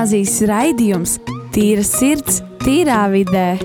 [0.00, 1.10] gimnāzijas raidījums
[1.52, 3.58] Tīra sirds, tīrā vidē.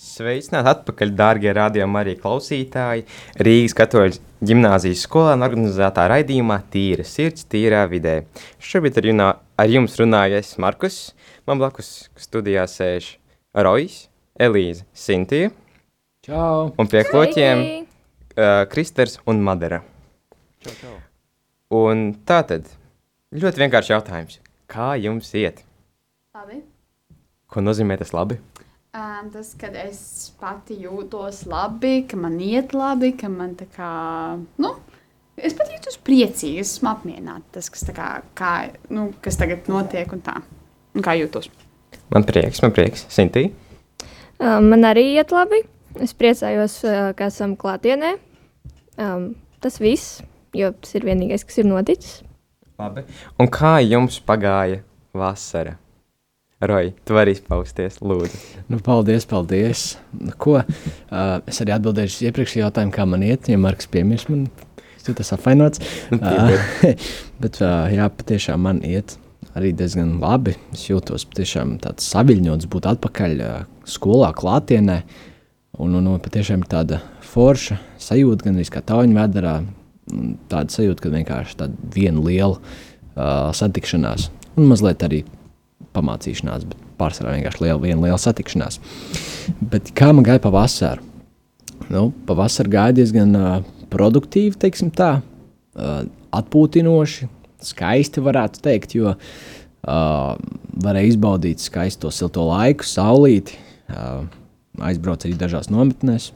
[0.00, 3.04] Sveicināti atpakaļ, dārgie radiokamā arī klausītāji.
[3.36, 4.16] Rīgas katoļu
[4.48, 8.22] ģimnāzijas skolā organizētā raidījumā Tīra sirds, tīrā vidē.
[8.64, 9.28] Šobrīd ar, junā,
[9.60, 11.12] ar jums runāju es Markus,
[11.44, 13.18] man blakus studijā sēž
[13.52, 14.06] Rojas,
[14.40, 15.52] Elīze, Sintīja.
[16.24, 16.70] Čau!
[16.80, 17.89] Un pie kloķiem
[18.40, 19.82] uh, Kristers un Madara.
[20.64, 20.98] Čau, čau.
[21.70, 22.66] Un tā tad
[23.36, 24.40] ļoti vienkārši jautājums.
[24.70, 25.62] Kā jums iet?
[26.34, 26.62] Labi.
[27.50, 28.38] Ko nozīmē tas labi?
[28.90, 30.00] Um, tas, kad es
[30.40, 33.90] pati jūtos labi, ka man iet labi, ka man tā kā,
[34.58, 34.70] nu,
[35.38, 37.46] es pat jūtos priecīgi, es esmu apmierināta.
[37.58, 38.54] Tas, kas, tā kā, kā,
[38.90, 40.40] nu, kas tagad notiek un tā,
[40.94, 41.46] un kā jūtos.
[42.10, 43.06] Man prieks, man prieks.
[43.14, 43.52] Sintīja?
[44.40, 45.62] Um, man arī iet labi.
[46.02, 48.16] Es priecājos, uh, ka esam klātienē.
[49.00, 49.30] Um,
[49.64, 50.20] tas viss,
[50.56, 52.20] jo tas ir vienīgais, kas ir noticis.
[52.80, 53.04] Labi.
[53.40, 54.82] Un kā jums pagāja
[55.16, 55.76] vasara?
[56.60, 58.38] Roja, tu vari izpausties, lūdzu.
[58.68, 59.94] Nu, paldies, paldies.
[60.12, 60.58] Nu, ko?
[60.60, 63.48] Uh, es arī atbildēšu uz iepriekšējo jautājumu, kā man iet.
[63.48, 64.44] Ja Marks piemirst, man
[65.06, 65.80] jūtas apvainots.
[66.12, 66.52] Uh,
[67.42, 69.16] bet uh, jā, patiešām man iet
[69.56, 70.52] arī diezgan labi.
[70.76, 73.56] Es jūtos patiešām tāds saviļņots būt atpakaļ uh,
[73.88, 75.00] skolā, klātienē.
[75.80, 77.00] Un, un, un patiešām ir tāda
[77.30, 79.56] forša sajūta, gan arī kā tauņa vedarā.
[80.10, 85.22] un Tāda sajūta, ka vienkārši tāda viena liela uh, satikšanās un mazliet arī
[85.94, 88.78] pamācīšanās, bet pārsvarā vienkārši liela, viena liela satikšanās.
[89.72, 91.06] Bet kā man gāja pavasarī?
[91.90, 93.52] Nu, pavasarī gāja diezgan uh,
[93.90, 96.02] produktīvi, teiksim tā, uh,
[96.36, 97.30] atpūtinoši,
[97.66, 100.36] skaisti varētu teikt, jo uh,
[100.84, 103.58] varēja izbaudīt skaisto silto laiku, saulīti,
[103.90, 104.28] uh,
[104.86, 106.30] aizbraukt arī dažās nometnēs,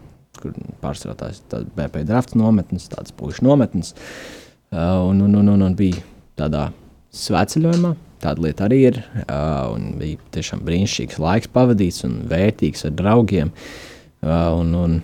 [0.44, 3.94] kur pārsvarā tās ir BP drafts nometnes, tādas pušu nometnes,
[4.70, 6.04] uh, un, un, un, un, un bija
[6.38, 6.68] tādā
[7.14, 9.00] sveceļojumā, tāda lieta arī ir.
[9.24, 13.52] Uh, un bija tiešām brīnišķīgs laiks pavadīts un vērtīgs ar draugiem.
[14.24, 14.98] Uh, un, un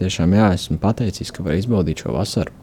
[0.00, 2.54] tiešām jā, esmu pateicīgs, ka var izbaudīt šo vasaru.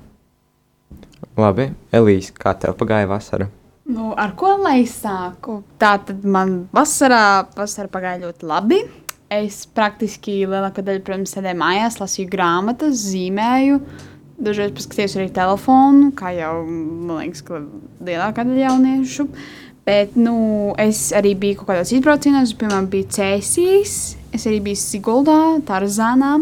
[1.40, 3.48] Labi, Elīze, kā tev pagāja vasara?
[3.90, 5.62] Nu, ar ko lai sāku?
[5.82, 8.80] Tā tad man vasarā, vasarā pagāja ļoti labi.
[9.30, 13.76] Es praktiski lielāko daļu, protams, sēdēju mājās, lasīju grāmatas, zīmēju.
[14.42, 17.60] Dažreiz paskatījos arī telefonu, kā jau man liekas, ka
[18.08, 19.28] lielākā daļa jauniešu.
[19.86, 20.34] Bet nu,
[20.82, 23.94] es arī biju kaut kādos izbraucienos, piemēram, biju Cēsīs,
[24.34, 25.38] es arī biju Siguldā,
[25.68, 26.34] Tarzānā.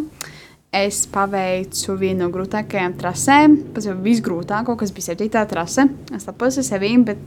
[0.78, 5.90] Es paveicu vienu no grūtākajām trasēm, pats jau visgrūtāko, kas bija septītā trase.
[6.16, 7.20] Es lepojos ar sevi, bet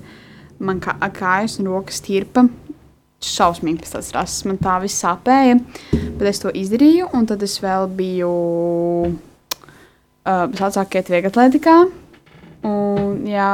[0.60, 2.48] man kā, kājas un rokas tirpa.
[3.20, 5.58] Šausmīgi pēc tās trases, man tā viss sāpēja.
[5.92, 8.30] Bet es to izdarīju, un tad es vēl biju
[9.10, 11.76] uh, sākot viegli atletikā.
[12.68, 13.50] Un, jā,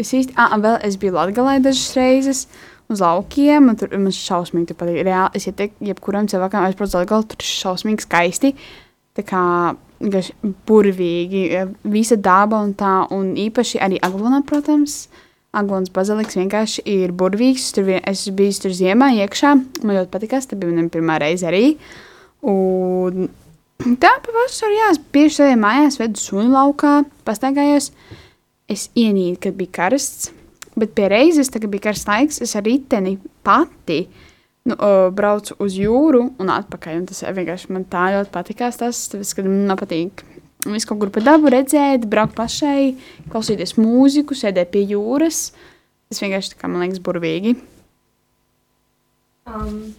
[0.00, 2.44] es īsti, ah, vēl es biju Latvijā dažas reizes
[2.90, 5.02] uz laukiem, un tur man šausmīgi patīk.
[5.06, 8.54] Reāli, es ieteiktu, jebkuram cilvēkam aizbraukt uz Latviju, tur ir šausmīgi skaisti.
[9.16, 9.42] Tā kā
[10.68, 11.42] burvīgi,
[11.92, 15.02] visa daba un tā, un īpaši arī Aglonā, protams.
[15.50, 17.72] Aglonas baziliks vienkārši ir burvīgs.
[17.74, 19.56] Tur vien, es biju tur ziemā iekšā.
[19.82, 21.74] Man ļoti patīkās, tā bija mana pirmā reize arī.
[22.46, 23.26] Un
[24.00, 27.90] tā pavasarī, jā, bieži sēdēju mājās, vedu sunu laukā, pastaigājos.
[28.70, 30.30] Es ienīdu, kad bija karsts,
[30.78, 34.04] bet pie reizes, kad bija karsts laiks, es ar riteni pati
[34.70, 37.00] nu, uh, braucu uz jūru un atpakaļ.
[37.00, 38.78] Un tas vienkārši man tā ļoti patīkās.
[38.84, 40.22] Tas, tas kad man patīk
[40.66, 42.94] visu kaut kur pa dabu redzēt, braukt pašai,
[43.32, 45.50] klausīties mūziku, sēdēt pie jūras.
[46.10, 47.54] Tas vienkārši tā kā man liekas burvīgi.
[49.50, 49.92] Um,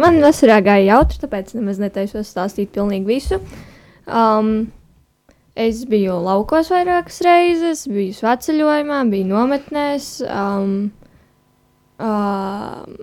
[0.00, 3.40] man vasarā gāja jautri, tāpēc nemaz netaisos stāstīt pilnīgi visu.
[4.04, 4.68] Um,
[5.56, 10.10] es biju laukos vairākas reizes, biju sveceļojumā, biju nometnēs.
[10.28, 10.76] Um,
[11.98, 12.94] um,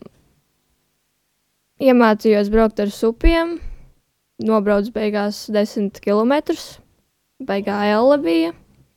[1.81, 3.57] iemācījos braukt ar supiem,
[4.45, 6.37] nobraucu beigās desmit km.
[7.47, 8.51] Baigā elle bija,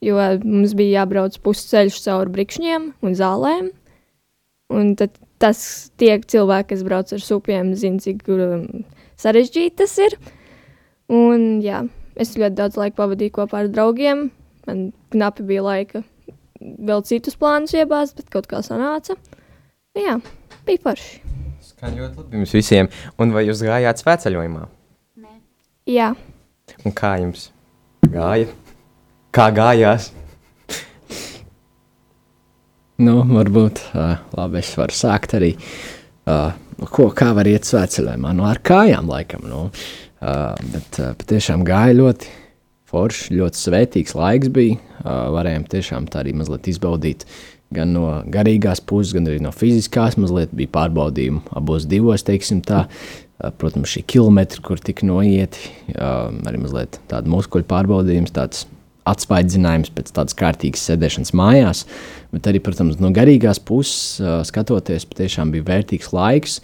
[0.05, 3.71] jo mums bija jābrauc pusceļš cauri brikšņiem un zālēm.
[4.73, 5.59] Un tad tas
[6.01, 8.65] tie cilvēki, kas brauc ar supiem, zina, cik um,
[9.21, 10.17] sarežģīti tas ir.
[11.13, 11.83] Un jā,
[12.17, 14.29] es ļoti daudz laika pavadīju kopā ar draugiem.
[14.65, 16.01] Man knapi bija laika
[16.59, 19.19] vēl citus plānus iebāzt, bet kaut kā sanāca.
[19.95, 20.17] Jā,
[20.65, 21.21] bija forši.
[21.65, 22.89] Skan ļoti labi jums visiem.
[23.21, 24.65] Un vai jūs gājāt svētceļojumā?
[25.85, 26.15] Jā,
[26.85, 27.49] Un kā jums
[28.15, 28.51] gāja?
[29.35, 30.11] Kā gājās?
[32.95, 35.51] Nu, varbūt uh, labi, es varu sākt arī.
[36.23, 36.53] Uh,
[36.87, 38.31] ko, kā var iet svētceļojumā?
[38.37, 39.43] Nu, ar kājām, laikam.
[39.49, 39.65] Nu.
[40.23, 42.31] Uh, bet uh, patiešām gāja ļoti
[42.87, 44.79] foršs, ļoti svētīgs laiks bija.
[45.01, 47.27] Uh, varējām tiešām tā arī mazliet izbaudīt
[47.75, 50.15] gan no garīgās puses, gan arī no fiziskās.
[50.21, 52.85] Mazliet bija pārbaudījumi abos divos, teiksim tā.
[53.35, 55.67] Uh, protams, šī kilometra, kur tika noieti,
[55.97, 58.63] uh, arī mazliet tāda muskuļu pārbaudījums, tāds
[59.05, 61.83] atspaidzinājumus pēc tādas kārtīgas sēdēšanas mājās,
[62.31, 66.61] bet arī, protams, no garīgās puses uh, skatoties, patiešām bija vērtīgs laiks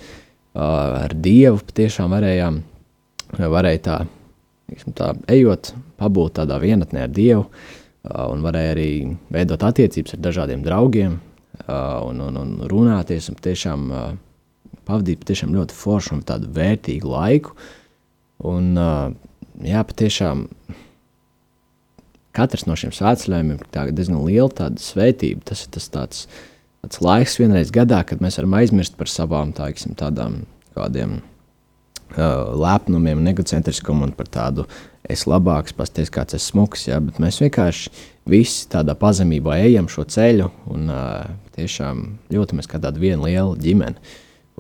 [0.52, 1.62] ar Dievu.
[1.64, 2.58] Patiešām varējām,
[3.40, 4.00] varēja tā,
[4.96, 7.46] tā ejot, pabūt tādā vienatnē ar Dievu,
[8.04, 8.90] un varēja arī
[9.32, 11.20] veidot attiecības ar dažādiem draugiem
[11.68, 14.12] un, un, un runāties un tiešām uh,
[14.92, 17.56] pavadīt patiešām ļoti foršu un tādu vērtīgu laiku.
[18.52, 19.12] Un, uh,
[19.64, 20.46] jā, patiešām
[22.36, 25.44] katrs no šiem svētceļojumiem ir diezgan liela svētība.
[25.52, 26.24] Tas ir tas tāds,
[26.84, 30.44] tāds laiks vienreiz gadā, kad mēs varam aizmirst par savām tāiksim, tādām
[30.76, 34.68] kādiem uh, lepnumiem, negocentriskumu un par tādu
[35.12, 37.92] es labāks, pasties kāds es smuks, jā, bet mēs vienkārši
[38.32, 44.00] visi tādā pazemībā ejam šo ceļu un uh, tiešām jūtamies kā tāda viena liela ģimene,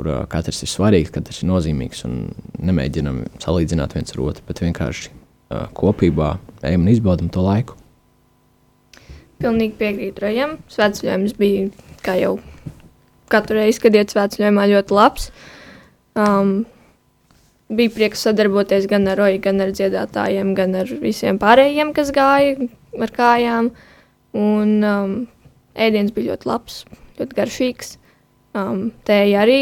[0.01, 4.61] kur uh, katrs ir svarīgs, katrs ir nozīmīgs un nemēģinam salīdzināt viens ar otru, bet
[4.63, 6.33] vienkārši uh, kopībā
[6.65, 7.77] ejam un izbaudam to laiku.
[9.41, 10.55] Pilnīgi piekrītu Rajam.
[10.73, 11.67] Svētceļojums bija,
[12.05, 12.35] kā jau
[13.29, 15.29] katru reizi, kad iet svētceļojumā, ļoti labs.
[16.17, 16.63] Um,
[17.69, 22.57] bija prieks sadarboties gan ar Roju, gan ar dziedātājiem, gan ar visiem pārējiem, kas gāja
[22.97, 23.69] ar kājām.
[24.37, 25.13] Un um,
[25.77, 26.81] ēdiens bija ļoti labs,
[27.21, 27.95] ļoti garšīgs.
[28.57, 29.61] Um, tēja arī.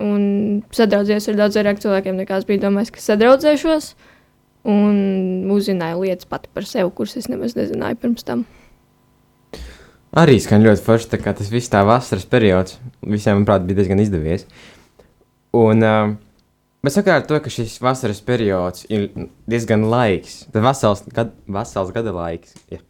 [0.00, 0.22] Un
[0.72, 3.92] sadraudzējos ar daudz vairāk cilvēkiem, nekā es biju domājis, ka sadraudzēšos.
[4.70, 4.96] Un
[5.52, 8.44] uzzināju lietas pati par sevi, kuras es nemaz nezināju pirms tam.
[10.20, 14.02] Arī skan ļoti forši, tā kā tas viss tā vasaras periods visiem, manuprāt, bija diezgan
[14.02, 14.46] izdevies.
[15.54, 16.16] Un, uh,
[16.82, 19.06] bet sakarā ar to, ka šis vasaras periods ir
[19.50, 22.82] diezgan laiks, tad vesels, gad, vesels gada laiks, ja,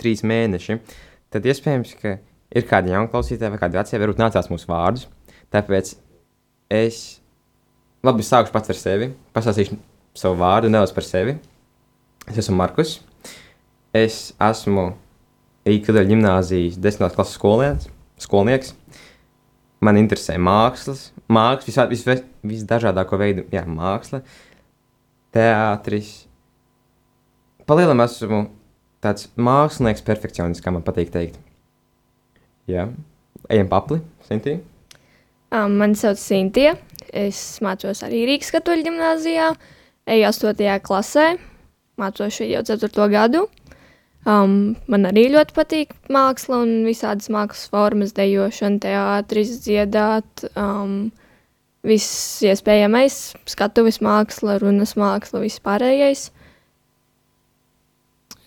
[0.00, 0.78] trīs mēneši,
[1.34, 2.16] tad iespējams, ka
[2.56, 5.06] ir kādi jauni klausītāji vai kādi vecie, varbūt nācās mūsu vārdus.
[5.52, 5.92] Tāpēc
[6.72, 7.20] es
[8.06, 9.78] labi sākušu pats ar sevi, pasāstīšu
[10.16, 11.36] savu vārdu, nevis par sevi.
[12.26, 12.98] Es esmu Markus.
[13.94, 14.90] Es esmu
[15.66, 17.14] Rīgas Kadaļa ģimnāzijas 10.
[17.14, 17.88] klases skolnieks.
[18.22, 18.74] skolnieks.
[19.80, 24.22] Man interesē mākslas, mākslas, visā, vis, vis, visdažādāko veidu, jā, māksla,
[25.36, 26.12] teātris.
[27.68, 28.46] Palielam esmu
[29.04, 31.36] tāds mākslinieks, perfekcionists, kā man patīk teikt.
[32.70, 32.88] Jā,
[33.52, 34.75] ejam papli, Sintīna.
[35.56, 36.76] Um, mani sauc Sintīna.
[37.16, 39.48] Es mācos arī Rīgas katoļu ģimnāzijā.
[39.54, 39.72] Uh,
[40.06, 40.80] eju 8.
[40.86, 41.26] klasē,
[41.98, 43.08] mācos jau 4.
[43.10, 43.46] gadu.
[44.26, 50.46] Um, man arī ļoti patīk māksla un visādas mākslas formas, dejošana, teātris, dziedāt.
[50.58, 51.12] Um,
[51.86, 56.30] viss iespējamais, skatuves māksla, runas māksla, viss pārējais.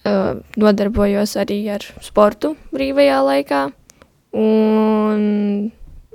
[0.07, 3.63] Uh, nodarbojos arī ar sportu brīvajā laikā.
[4.35, 5.71] Un,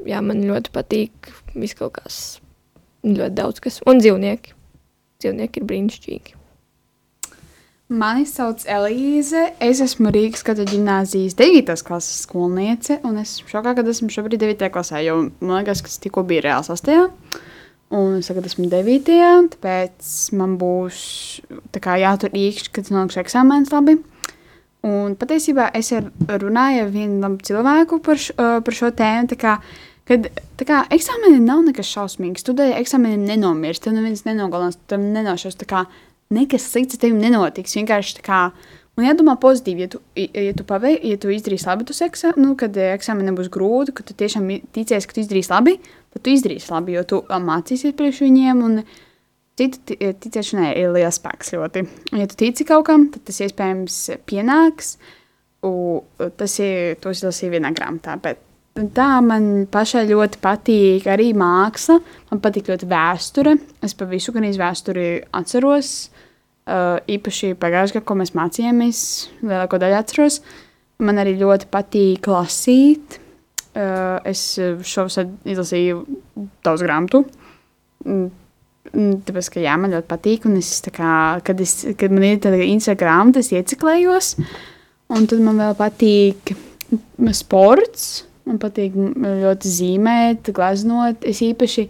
[0.08, 2.20] jā, man ļoti patīk viss kaut kas,
[3.06, 4.54] ļoti daudz kas, un dzīvnieki
[5.24, 6.40] dzīvnieki ir brīnišķīgi.
[7.94, 9.42] Mani sauc Elīze.
[9.62, 11.74] Es esmu Rīgas katra gimnāzijas 9.
[11.86, 14.70] klases skolniece, un es šokā, ka esmu šobrīd 9.
[14.72, 17.04] klasē, jo man liekas, ka tas tikko bija reāls 8.
[17.94, 19.52] Un es tagad esmu 9.
[19.54, 21.04] tāpēc man būs
[21.76, 23.98] tā jātur īkšķi, kad nolikšu eksāmenis labi.
[24.84, 29.30] Un patiesībā es runāju ar vienu cilvēku par, š, par šo tēmu,
[30.08, 30.28] kad
[30.60, 32.44] kā, eksāmeni nav nekas šausmīgs.
[32.44, 35.58] Tu dēļ eksāmeniem nenomirsti, tev neviens nenogalinās, tev nenošos.
[35.68, 35.86] Kā,
[36.34, 37.76] nekas slikts tev nenotiks.
[37.78, 38.40] Vienkārši tā kā.
[38.94, 42.52] Un jādomā pozitīvi, ja tu, ja tu, pavei, ja tu izdarīsi labi, tu eksā, nu,
[42.58, 44.46] kad eksāmena būs grūti, ka tu tiešām
[44.76, 45.74] ticies, ka tu izdarīsi labi,
[46.14, 48.62] tad tu izdarīsi labi, jo tu mācīsies priekš viņiem.
[48.62, 48.78] Un
[49.58, 51.84] citu ticēšanai ir liels spēks ļoti.
[52.12, 53.98] Un, ja tu tici kaut kam, tad tas iespējams
[54.30, 54.94] pienāks.
[55.66, 58.14] Un tas ir, to es lasīju vienā grāmatā.
[58.22, 58.38] Bet
[58.74, 62.00] Tā man pašai ļoti patīk arī māksla.
[62.32, 63.52] Man patīk ļoti vēsture.
[63.86, 65.90] Es par visu gan vēsturi atceros.
[66.64, 68.98] Uh, īpaši pagājušajā gadā, ko mēs mācījāmies,
[69.44, 70.40] lielāko daļu atceros.
[71.04, 73.20] Man arī ļoti patīk lasīt.
[73.74, 76.02] Uh, es šovasar izlasīju
[76.66, 77.22] daudz grāmatu.
[78.02, 80.50] Tāpēc, ka jā, man ļoti patīk.
[80.58, 81.14] Es, kā,
[81.46, 84.34] kad, es, kad man ir tāda Instagram, tas ieciklējos.
[85.14, 86.56] Un tad man vēl patīk
[87.30, 88.24] sports.
[88.44, 91.24] Man patīk ļoti zīmēt, gleznot.
[91.24, 91.86] Es īpaši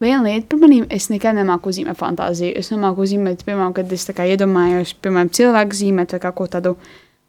[0.00, 2.54] viena lieta par maniem, es nekad nemāku uzzīmēt fantāziju.
[2.56, 6.72] Es nemāku uzzīmēt, piemēram, kad es iedomājos, piemēram, cilvēku zīmēt vai kaut ko tādu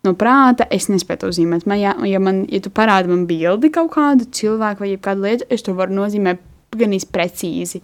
[0.07, 0.67] no prāta.
[0.71, 1.67] Es nespēju to zīmēt.
[1.67, 5.47] Man, ja, ja, man, ja tu parādi man bildi kaut kādu cilvēku vai kādu lietu,
[5.51, 6.39] es to varu nozīmēt
[6.79, 7.81] gan īsti precīzi.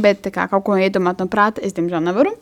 [0.00, 2.32] Bet kā kaut ko iedomāt no prāta, es diemžēl nevaru.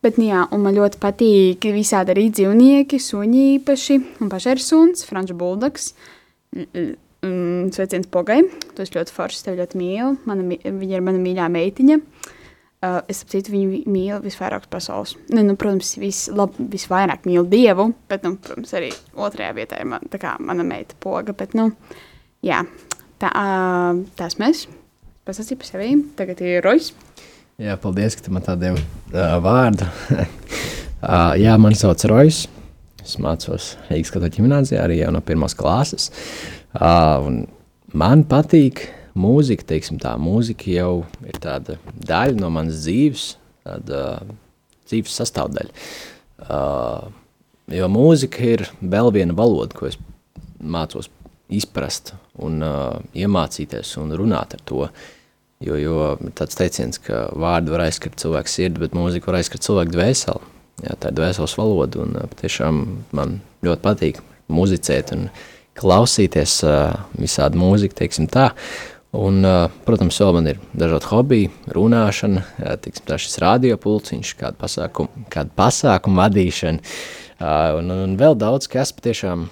[0.00, 3.98] Bet, nu, jā, man ļoti patīk visādi arī dzīvnieki, suņi īpaši.
[4.24, 5.90] Un pašai ir suns, Frančs Buldogs.
[5.92, 6.19] Mm,
[6.50, 8.42] sveiciens Pogai.
[8.74, 10.14] Tu esi ļoti foršs, tev ļoti mīlu.
[10.28, 12.00] Mana, viņa ir mana mīļā meitiņa.
[12.80, 15.12] Uh, es saprotu, viņu vi- mīlu visvairāk pasaules.
[15.28, 19.84] Ne, nu, protams, vis, lab, visvairāk mīlu dievu, bet, nu, protams, arī otrajā vietā ir
[19.90, 21.34] man, kā, mana meita poga.
[21.36, 21.74] Bet, nu,
[22.42, 22.62] jā,
[23.20, 24.64] tā, uh, tās mēs.
[25.28, 25.90] Pasakīju par sevi.
[26.16, 26.94] Tagad ir Rojas.
[27.60, 29.84] Jā, paldies, ka tu man tā devi uh, vārdu.
[30.16, 32.46] uh, jā, mani sauc Rojas.
[33.00, 36.10] Es mācos Rīgas katoļu ģimnāzijā arī jau no pirmās klases.
[36.76, 37.46] Uh,
[37.96, 38.84] man patīk
[39.18, 40.92] mūzika, teiksim tā, mūzika jau
[41.26, 43.24] ir tāda daļa no manas dzīves,
[43.66, 44.02] tāda
[44.90, 45.72] dzīves sastāvdaļa.
[46.40, 47.08] Uh,
[47.70, 49.98] jo mūzika ir vēl viena valoda, ko es
[50.60, 51.10] mācos
[51.50, 54.86] izprast un uh, iemācīties un runāt ar to.
[55.60, 55.96] Jo, jo
[56.38, 60.59] tāds teiciens, ka vārdi var aizskart cilvēku sirdi, bet mūzika var aizskart cilvēku dvēseli.
[60.80, 62.80] Jā, tā ir dvēseles valoda, un patiešām
[63.16, 64.20] man ļoti patīk
[64.50, 65.26] muzicēt un
[65.78, 66.60] klausīties
[67.20, 68.50] visādi mūziku, teiksim tā.
[69.16, 69.42] Un,
[69.84, 75.50] protams, vēl man ir dažādi hobiji, runāšana, jā, teiksim, tā šis radiopulciņš, kāda pasākuma, kāda
[75.58, 76.94] pasākuma vadīšana,
[77.80, 79.48] un, un vēl daudz, kas patiešām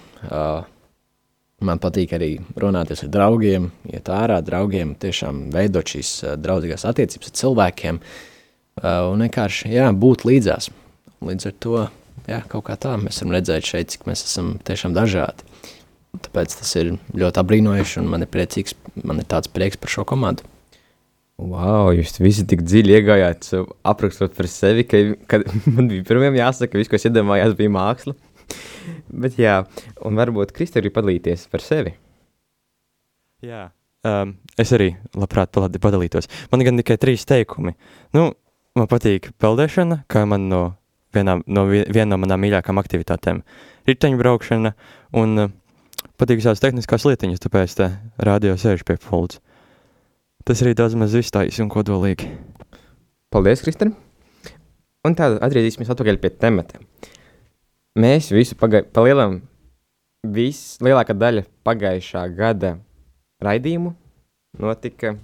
[1.59, 7.35] Man patīk arī runāties ar draugiem, iet ārā draugiem, tiešām veidot šīs draudzīgās attiecības ar
[7.35, 7.99] cilvēkiem
[8.79, 10.69] un vienkārši jā, būt līdzās.
[11.25, 11.75] Līdz ar to
[12.29, 15.45] jā, kaut kā tā mēs varam redzēt šeit, cik mēs esam tiešām dažādi.
[16.25, 18.73] Tāpēc tas ir ļoti apbrīnojoši un man ir, priecīgs,
[19.05, 20.47] man ir tāds prieks par šo komandu.
[21.39, 24.99] Wow, jūs visi tik dziļi iegājāt, sev aprakstot par sevi, ka
[25.31, 25.45] kad
[25.75, 28.15] man bija pirmiem jāsaka, ka viss, ko es iedomājos, bija māksla.
[29.07, 29.61] Bet jā,
[30.07, 31.93] un varbūt Kristē arī padalīties par sevi.
[33.45, 33.69] Jā,
[34.03, 36.27] um, es arī labprāt paladi- padalītos.
[36.51, 37.77] Man gan tikai trīs teikumi.
[38.17, 38.33] Nu,
[38.75, 40.63] man patīk peldēšana, kā man no,
[41.15, 43.43] vienā, no vi- viena no manām mīļākām aktivitātēm-
[43.89, 44.73] riteņbraukšana,
[45.13, 45.49] un uh,
[46.17, 49.39] patīk visādas tehniskās lietiņas, tāpēc te radio sēž pie pults.
[50.45, 52.29] Tas arī daudz maz tā īsi un kodolīgi.
[53.29, 53.95] Paldies, Kristēn!
[55.05, 56.79] Un tā atgriezīsimies atpakaļ pie temata.
[57.99, 59.41] Mēs visu palielam,
[60.23, 62.77] viss, lielākā daļa pagājušā gada
[63.43, 63.93] raidījumu
[64.59, 65.15] notika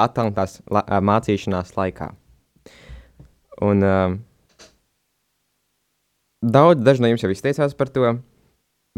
[0.00, 2.10] attālinātās la, mācīšanās laikā.
[3.64, 4.18] Un uh,
[6.42, 8.14] daudz, daži no jums jau izteicās par to,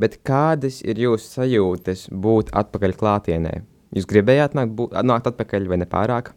[0.00, 3.56] bet kādas ir jūsu sajūtas būt atpakaļ klātienē?
[3.92, 6.32] Jūs gribējāt nākt, būt, nākt atpakaļ vai nepārāk?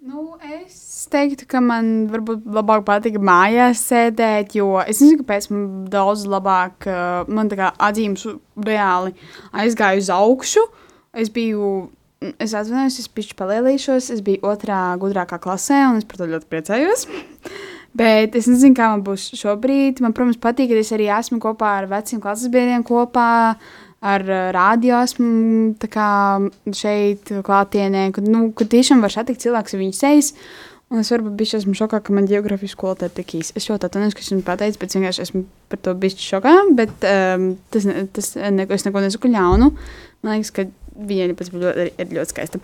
[0.00, 5.64] Nu, es teiktu, ka man varbūt labāk patīk mājās sēdēt, jo es nezinu, kāpēc man
[5.92, 8.26] daudz labāk, uh, man tā kā atzīmes
[8.64, 9.12] reāli
[9.52, 10.64] aizgāju uz augšu.
[11.20, 11.90] Es biju,
[12.40, 16.48] es atvainojos, es pišķi palielīšos, es biju otrā gudrākā klasē, un es par to ļoti
[16.48, 17.06] priecājos.
[17.98, 19.98] Bet es nezinu, kā man būs šobrīd.
[20.04, 23.56] Man, protams, patīk, ka es arī esmu kopā ar veciem klases biedriem kopā,
[24.00, 26.10] ar uh, rādio esmu kā
[26.76, 30.34] šeit klātienē, kad, nu, kad tiešām var satikt cilvēks ar viņu sejas.
[30.90, 33.54] Un es varbūt biju esmu šokā, ka man geogrāfijas skolotāja ir tik īsa.
[33.58, 36.54] Es ļoti atvainojos, ka es viņu pateicu, bet vienkārši esmu par to bijis šokā.
[36.78, 39.68] Bet um, tas, ne- tas neko, es neko nesaku ļaunu.
[40.26, 42.62] Man liekas, ka viņa bija ļoti, ir ļoti skaista.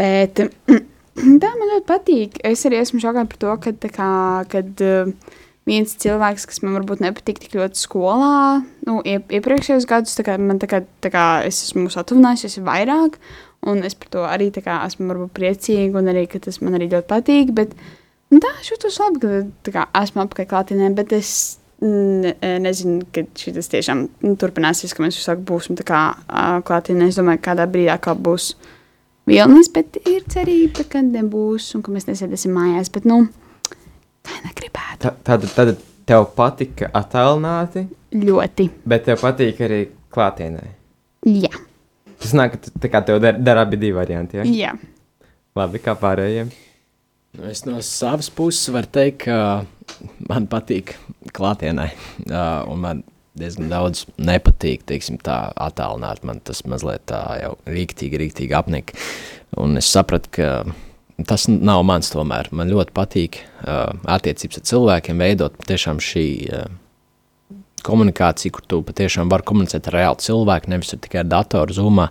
[0.00, 0.42] Bet
[1.42, 2.40] tā man ļoti patīk.
[2.46, 4.12] Es arī esmu šokā par to, ka, kā,
[4.52, 5.12] kad uh,
[5.68, 10.38] viens cilvēks, kas man varbūt nepatīk tik ļoti skolā, nu, iep, iepriekšējos gadus, tā kā
[10.40, 13.18] man tā kā, tā kā es esmu satuvinājusies vairāk,
[13.68, 17.10] un es par to arī kā esmu varbūt priecīga, un arī, tas man arī ļoti
[17.10, 17.74] patīk, bet
[18.32, 21.32] nu, tā, es jūtos labi, ka kā esmu apkārt klātienē, bet es
[21.82, 22.34] ne,
[22.64, 27.10] nezinu, kad šis tiešām nu, turpināsies, ka mēs visu laiku būsim kā ā, klātienē.
[27.10, 28.52] Es domāju, ka kādā brīdī atkal būs
[29.28, 33.22] vilnis, bet ir cerība, ka nebūs, un ka mēs nesēdēsim mājās, bet, nu,
[34.26, 34.98] tā negribētu.
[35.04, 35.74] Ta- Tad, tad
[36.08, 38.68] tev patika attēlināti, Ļoti.
[38.88, 39.80] bet tev patīk arī
[40.14, 40.62] klātienē.
[41.28, 41.52] Jā.
[42.18, 44.40] Tas nāk, ka tā kā tev der, der abi divi varianti.
[44.40, 44.44] Ja?
[44.48, 44.72] Jā.
[45.58, 46.48] Labi, kā pārējiem.
[47.38, 49.66] Nu, Es no savas puses varu teikt, ka
[50.28, 50.94] man patīk
[51.36, 51.90] klātienē,
[52.30, 53.02] uh, un man
[53.40, 56.24] diezgan daudz nepatīk, teiksim, tā attēlināt.
[56.26, 58.98] Man tas mazliet tā jau rīktīgi, rīktīgi apnika.
[59.58, 60.50] Un es sapratu, ka
[61.28, 62.50] tas nav mans tomēr.
[62.54, 66.68] Man ļoti patīk uh, attiecības ar cilvēkiem, veidot tiešām šī uh,
[67.86, 72.08] komunikācija, kur tu patiešām vari komunicēt ar reālu cilvēku, nevis tikai ar datoru, zumā.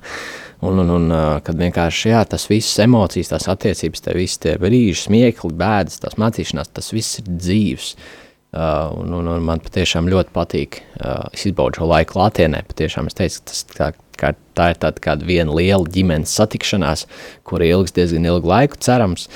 [0.65, 4.55] Un, un, un uh, kad vienkārši jā, tas viss emocijas, tās attiecības, tie visi tie
[4.62, 7.91] brīži, smiekli, bēdas, tās mācīšanās, tas viss ir dzīves.
[7.93, 10.81] Uh, un, un, un man patiešām ļoti patīk.
[10.97, 12.63] Uh, es izbaudu šo laiku klātienē.
[12.69, 13.89] Patiešām es teicu, ka tas kā,
[14.19, 17.05] kā, tā ir tāda kāda viena liela ģimenes satikšanās,
[17.47, 19.27] kur ilgs diezgan ilgu laiku cerams.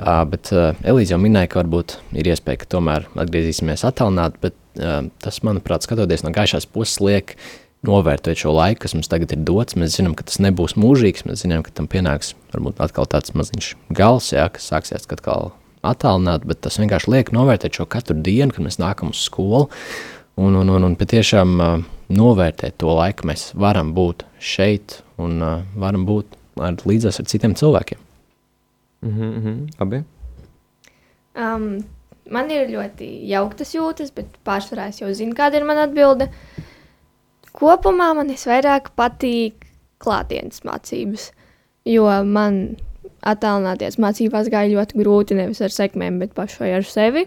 [0.00, 4.56] Uh, bet uh, Elīze jau minēja, ka varbūt ir iespēja, ka tomēr atgriezīsimies attālināt, bet
[4.80, 7.36] uh, tas, manuprāt, skatoties no gaišās puses, liek
[7.84, 9.76] novērtēt šo laiku, kas mums tagad ir dots.
[9.80, 13.72] Mēs zinām, ka tas nebūs mūžīgs, mēs zinām, ka tam pienāks varbūt atkal tāds maziņš
[13.96, 15.52] gals, jā, kas sāksies atkal
[15.86, 19.66] attālināt, bet tas vienkārši liek novērtēt šo katru dienu, kad mēs nākam uz skolu
[20.40, 25.62] un, un, un, un patiešām uh, novērtēt to laiku, mēs varam būt šeit un uh,
[25.80, 28.00] varam būt ar, līdzās ar citiem cilvēkiem.
[29.06, 30.02] Mhm, mhm, labi.
[31.40, 31.66] Um,
[32.28, 36.28] man ir ļoti jauktas jūtas, bet pārsvarā es jau zinu, kāda ir mana atbilde.
[37.56, 39.66] Kopumā man visvairāk patīk
[40.00, 41.30] klātienes mācības,
[41.88, 42.60] jo man
[43.26, 47.26] attālināties mācībās gāja ļoti grūti nevis ar sekmēm, bet pašai ar sevi.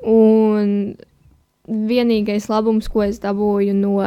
[0.00, 0.94] Un
[1.68, 3.98] vienīgais labums, ko es dabūju no,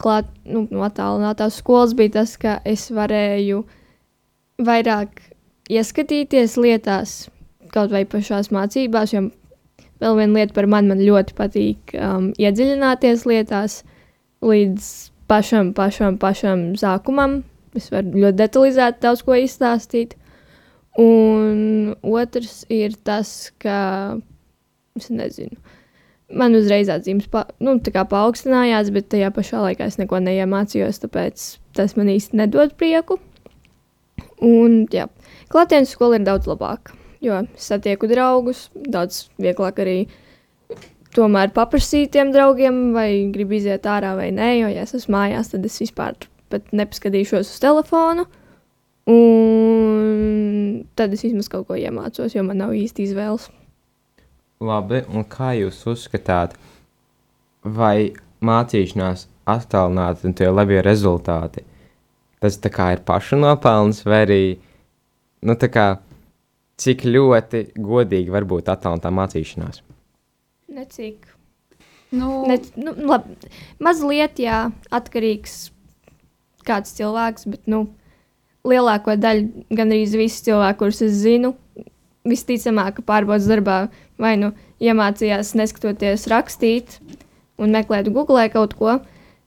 [0.00, 3.62] klāt, nu, no attālinātās skolas, bija tas, ka es varēju
[4.64, 5.22] vairāk
[5.70, 7.16] ieskatīties lietās,
[7.74, 9.14] kaut vai pašās mācībās.
[9.14, 9.28] Jo
[10.02, 13.82] vēl viena lieta par mani, man ļoti patīk um, iedziļināties lietās
[14.44, 14.90] līdz
[15.30, 17.42] pašam, pašam, pašam sākumam.
[17.74, 20.14] Es varu ļoti detalizēti daudz ko izstāstīt.
[21.00, 23.78] Un otrs ir tas, ka
[24.94, 25.58] es nezinu
[26.32, 31.46] man uzreiz atzīmes pa, nu, paaugstinājās, bet tajā pašā laikā es neko neiemācījos, tāpēc
[31.76, 33.18] tas man īsti nedod prieku.
[34.44, 35.08] Un, jā,
[35.52, 39.98] klātienes skola ir daudz labāka, jo satieku draugus, daudz vieglāk arī
[41.14, 45.52] tomēr paprasīt tiem draugiem, vai grib iziet ārā vai nē, jo, ja es esmu mājās,
[45.52, 46.16] tad es vispār
[46.54, 48.26] nepaskatīšos uz telefonu.
[49.10, 53.50] Un tad es vismaz kaut ko iemācos, jo man nav īsti izvēles.
[54.64, 56.54] Labi, un kā jūs uzskatāt,
[57.64, 61.64] vai mācīšanās attālināti un tie labie rezultāti,
[62.40, 64.42] tas tā kā ir pašu nopelns, vai arī,
[65.44, 65.86] nu tā kā,
[66.80, 69.82] cik ļoti godīgi var būt attālinātā mācīšanās?
[70.74, 71.28] Necik.
[72.14, 73.34] Nu, Ne, nu, labi,
[73.82, 75.72] mazliet, jā, atkarīgs
[76.64, 77.88] kāds cilvēks, bet, nu,
[78.68, 81.54] lielāko daļu, gan arī visi cilvēki, kurus es zinu,
[82.24, 83.84] visticamāk, pārbaudas darbā
[84.20, 86.98] vai nu iemācījās neskatoties rakstīt
[87.60, 88.98] un meklēt Google kaut ko,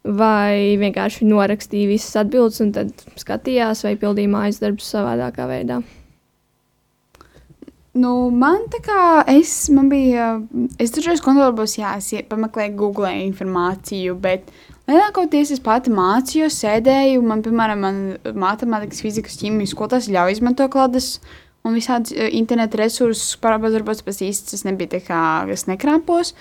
[0.08, 5.82] vai vienkārši norakstīja visas atbildes un tad skatījās vai pildīja mājas darbus savādākā veidā.
[7.98, 9.02] Nu, man tā kā
[9.32, 10.36] es, man bija,
[10.78, 14.52] es dažreiz kontrolēju, jā, es pameklēju Google informāciju, bet
[14.90, 18.00] lielākoties es pati mācījos, sēdēju, man, piemēram, man
[18.40, 21.18] matemātikas, fizikas, ķīmijas skolotājs ļauj izmantot klādes
[21.68, 25.22] un visādi eh, interneta resursus, pārbaudot, pēc īsti tas nebija tā kā,
[25.54, 26.34] es nekrāpos.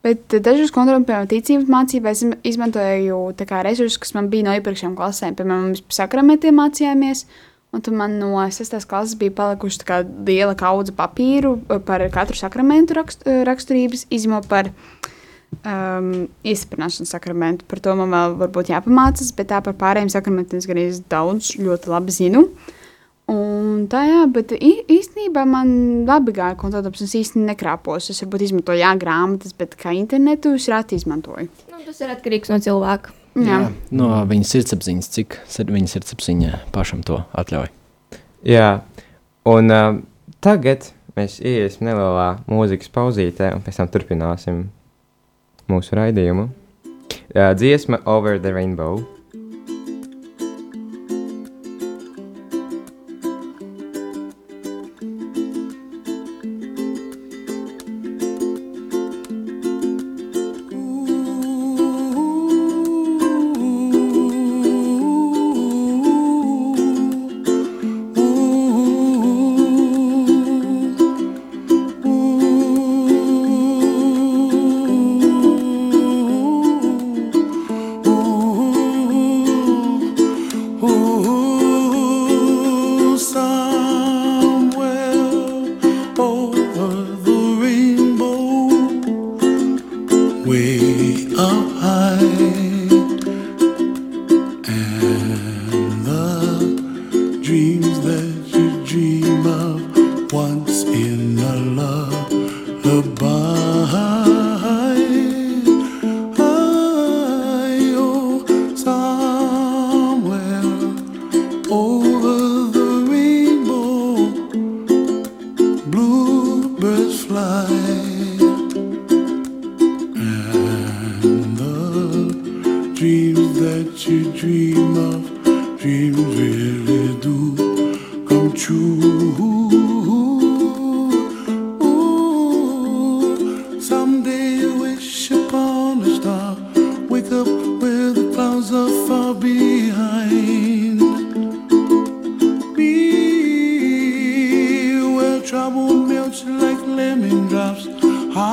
[0.00, 4.54] Bet dažos kontrolēm, piemēram, ticības mācībā, es izm- izmantoju kā resursus, kas man bija no
[4.56, 5.36] iepriekšējām klasēm.
[5.36, 7.26] Piemēram, mēs sakramentiem mācījāmies,
[7.76, 8.78] un tad man no 6.
[8.88, 14.48] klases bija palikuši kā liela kaudze papīru eh, par katru sakramentu rakst, eh, raksturības, izņemot
[14.48, 14.72] par
[15.64, 16.10] um,
[16.46, 17.66] izsprināšanas sakramentu.
[17.70, 20.82] Par to man vēl varbūt jāpamācās, bet tā par pārējiem sakramentiem es gan
[21.12, 22.44] daudz ļoti labi zinu.
[23.30, 25.68] Un tā jā, bet īstenībā man
[26.08, 28.08] labi gāja kontaktdarbs, es īsti nekrāpos.
[28.10, 31.46] Es varbūt izmantoju jā, grāmatas, bet kā internetu es reti izmantoju.
[31.70, 33.14] Nu, tas ir atkarīgs no cilvēka.
[33.38, 33.60] Jā.
[33.94, 35.36] No viņa sirdsapziņas, cik
[35.70, 37.70] viņa sirdsapziņa pašam to atļauj.
[38.50, 38.80] Jā,
[39.46, 40.02] un um,
[40.42, 44.64] tagad mēs iesim nelielā mūzikas pauzītē, un pēc tam turpināsim
[45.70, 46.48] mūsu raidījumu.
[47.30, 49.19] Uh, dziesma Over the Rainbow.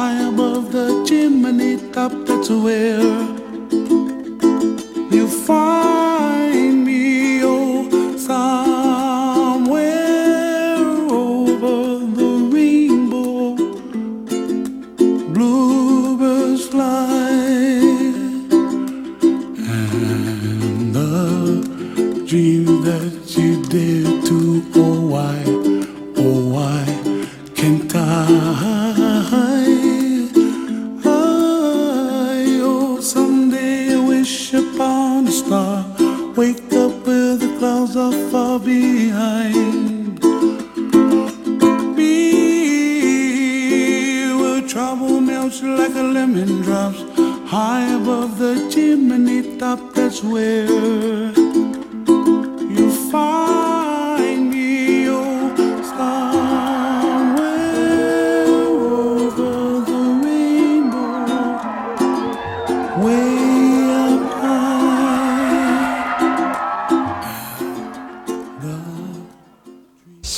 [0.08, 2.12] High above the chimney top.
[2.28, 3.02] That's where
[5.16, 5.87] you find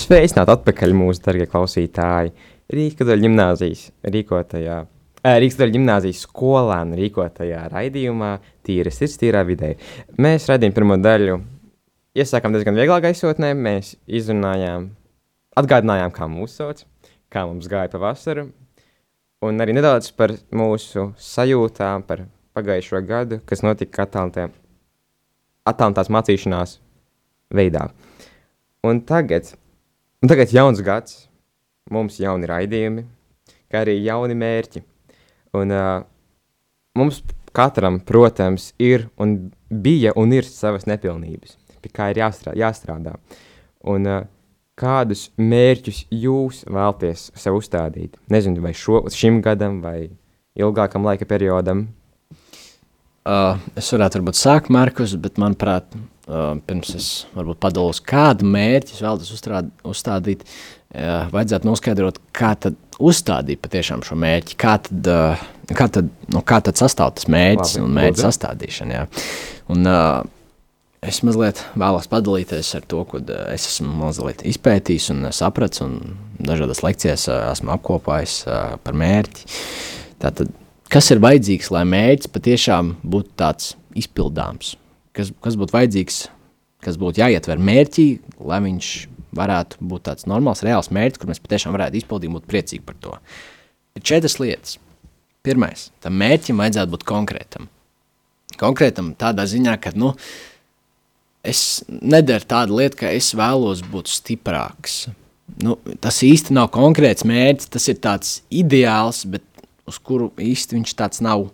[0.10, 2.32] Sveicināti atpakaļ mūsu darbie klausītāji.
[2.74, 4.78] Rīgas gimnāzijas rīkotajā,
[5.22, 8.30] Rīgas gimnāzijas skolēnu rīkotajā raidījumā
[8.66, 9.76] Tīra sirds, tīrā vidē.
[10.18, 11.36] Mēs raidījām pirmo daļu.
[12.18, 13.52] Iesākām diezgan vieglā gaisotnē.
[13.54, 14.90] Mēs izrunājām,
[15.62, 16.84] atgādinājām, kā mūsu sauc,
[17.30, 18.48] kā mums gāja pa vasaru.
[19.46, 22.26] Un arī nedaudz par mūsu sajūtām, par
[22.58, 24.50] pagājušo gadu, kas notika attālinātā-
[25.70, 26.78] attālinātās mācīšanās
[27.54, 27.92] veidā.
[28.82, 29.54] Un tagad,
[30.22, 31.26] un tagad jauns gads,
[31.92, 33.06] mums jauni raidījumi,
[33.72, 34.84] kā arī jauni mērķi.
[35.58, 36.02] Un uh,
[36.98, 37.22] mums
[37.56, 42.60] katram, protams, ir un bija un ir savas nepilnības, pie kā ir jāstrādā.
[42.60, 43.16] jāstrādā.
[43.90, 44.26] Un uh,
[44.80, 48.20] kādus mērķus jūs vēlaties sev uzstādīt?
[48.32, 50.12] Nezinu, vai šo, šim gadam vai
[50.60, 51.88] ilgākam laika periodam.
[53.30, 55.92] Uh, es varētu varbūt sākt, Markus, bet manuprāt,
[56.30, 62.78] pirms es varbūt padalos, kādu mērķi es vēlos uzstrād, uzstādīt, uh, vajadzētu noskaidrot, kā tad
[63.00, 67.78] uzstādīt patiešām šo mērķi, kā tad, uh, kā tad, nu, kā tad sastāv tas mērķis
[67.78, 69.00] Labi, un mērķa sastādīšana.
[69.00, 69.06] Jā.
[69.74, 70.20] Un, uh,
[71.06, 73.22] es mazliet vēlos padalīties ar to, ko
[73.54, 78.42] es esmu mazliet izpētījis un sapratis, un dažādās lekcijās uh, esmu apkopājis
[78.84, 79.48] par mērķi.
[80.20, 80.52] Tātad,
[80.92, 84.76] kas ir vajadzīgs, lai mērķis patiešām būtu tāds izpildāms?
[85.16, 86.20] Kas, kas būtu vajadzīgs,
[86.86, 88.08] kas būtu jāietver mērķī,
[88.46, 88.92] lai viņš
[89.36, 93.18] varētu būt tāds normāls, reāls mērķis, kur mēs patiešām varētu izpildīt, būt priecīgi par to.
[93.98, 94.78] Ir četras lietas.
[95.46, 97.70] Pirmais, tam mērķim vajadzētu būt konkrētam.
[98.60, 100.12] Konkrētam tādā ziņā, ka, nu,
[101.48, 105.06] es nedaru tādu lietu, ka es vēlos būt stiprāks.
[105.64, 109.46] Nu, tas īsti nav konkrēts mērķis, tas ir tāds ideāls, bet
[109.90, 111.48] uz kuru īsti viņš tāds nav.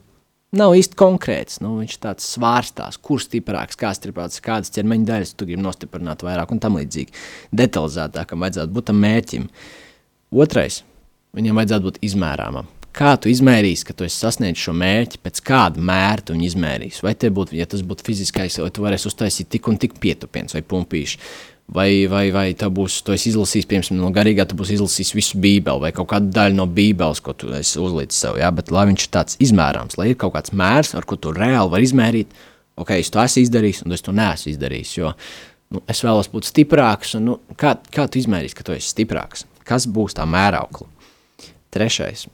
[0.56, 1.60] Nav īsti konkrēts.
[1.64, 6.54] Nu, viņš tāds svārstās, kurš stiprāks, kā stiprāks, kādas ķermeņa daļas tu gribi nostiprināt vairāk
[6.56, 7.12] un tam līdzīgi.
[7.56, 9.50] Detalizētākam vajadzētu būt tam mērķim.
[10.46, 10.80] Otrais,
[11.36, 12.72] viņam vajadzētu būt izmērāmam.
[12.96, 17.04] Kā tu izmērīsi, ka tu esi sasniedzis šo mērķi, pēc kāda mēra tu viņu izmērīsi?
[17.04, 20.64] Vai būtu, ja tas būtu fiziskais, vai tu varēsi uztaisīt tik un tik pietupiens vai
[20.64, 21.20] pumpīši,
[21.68, 25.42] vai, vai, vai tā būs, tu esi izlasījis, piemēram, no garīgā, tu būsi izlasījis visu
[25.42, 28.86] bībeli vai kaut kādu daļu no bībeles, ko tu esi uzlicis sev, jā, bet lai
[28.92, 32.40] viņš ir tāds izmērāms, lai ir kaut kāds mērs, ar ko tu reāli vari izmērīt,
[32.82, 35.14] ok, es to esmu izdarījis, un es to neesmu izdarījis, jo
[35.74, 39.48] nu, es vēlos būt stiprāks, un nu, kā, kā tu izmērīsi, ka tu esi stiprāks?
[39.66, 40.86] Kas būs tā mēraukla?
[41.74, 42.28] Trešais.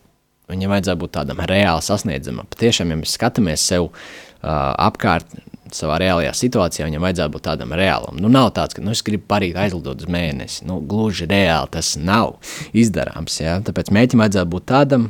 [0.51, 2.49] Viņam vajadzētu būt tādam reāli sasniedzamam.
[2.51, 3.93] Patiešām, ja mēs skatāmies sev uh,
[4.43, 5.31] apkārt,
[5.77, 8.17] savā reālajā situācijā, viņam vajadzētu būt tādam reālam.
[8.21, 10.65] Nu, nav tāds, ka nu, es gribu parīt aizlidot uz mēnesi.
[10.69, 12.38] Nu, gluži reāli tas nav
[12.77, 13.38] izdarāms.
[13.41, 13.60] Ja?
[13.65, 15.07] Tāpēc mēķim vajadzētu būt tādam,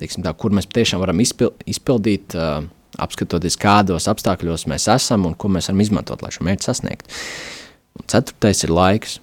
[0.00, 2.66] tā, kur mēs patiešām varam izpil izpildīt, uh,
[3.00, 7.20] apskatoties, kādos apstākļos mēs esam un ko mēs varam izmantot, lai šo mērķi sasniegtu.
[8.10, 9.18] Ceturtais ir laiks.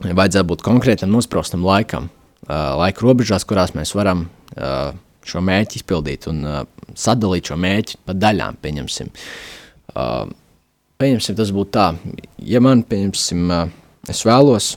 [0.00, 4.92] Vajadzētu būt konkrētam, nospraustam laikam, uh, laika robežās, kurās mēs varam uh,
[5.28, 6.60] šo mērķi izpildīt un uh,
[6.96, 8.56] sadalīt šo mērķi pa daļām.
[8.64, 9.59] Pieņemsim, uh,
[11.00, 11.86] pieņemsim tas būtu tā,
[12.44, 13.72] ja man, pieņemsim, uh,
[14.10, 14.74] es vēlos